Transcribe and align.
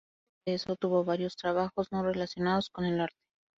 Antes 0.47 0.61
de 0.65 0.71
eso 0.73 0.75
tuvo 0.77 1.05
varios 1.05 1.35
trabajos 1.35 1.91
no 1.91 2.01
relacionados 2.01 2.71
con 2.71 2.85
el 2.85 3.01
arte. 3.01 3.21